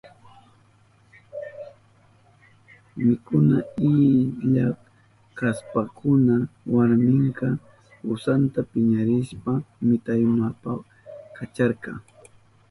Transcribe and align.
Mikuna 3.07 3.57
illa 3.89 4.67
kashpankuna 5.37 6.35
warminka 6.73 7.47
kusanta 8.07 8.59
piñarishpan 8.71 9.59
mitayunanpa 9.87 10.71
kacharka. 11.35 11.91